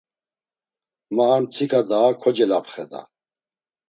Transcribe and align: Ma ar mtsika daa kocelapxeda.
Ma 1.15 1.25
ar 1.33 1.39
mtsika 1.43 1.79
daa 1.89 2.09
kocelapxeda. 2.21 3.01